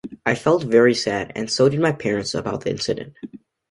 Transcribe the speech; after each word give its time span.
I 0.25 0.33
felt 0.33 0.63
very 0.63 0.95
sad, 0.95 1.31
and 1.35 1.47
so 1.47 1.69
did 1.69 1.79
my 1.79 1.91
parents 1.91 2.33
about 2.33 2.61
the 2.61 2.71
incident. 2.71 3.13